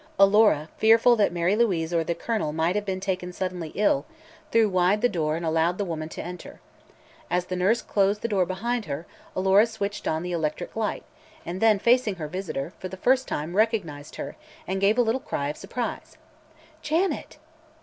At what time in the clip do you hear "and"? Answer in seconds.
5.35-5.45, 11.45-11.61, 14.67-14.81